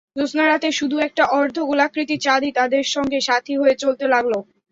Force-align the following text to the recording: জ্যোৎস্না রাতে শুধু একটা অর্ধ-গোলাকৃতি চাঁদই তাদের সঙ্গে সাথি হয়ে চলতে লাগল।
জ্যোৎস্না 0.15 0.43
রাতে 0.45 0.69
শুধু 0.79 0.95
একটা 1.07 1.23
অর্ধ-গোলাকৃতি 1.33 2.15
চাঁদই 2.25 2.51
তাদের 2.53 2.83
সঙ্গে 2.93 3.19
সাথি 3.27 3.53
হয়ে 3.57 3.75
চলতে 3.75 4.05
লাগল। 4.13 4.33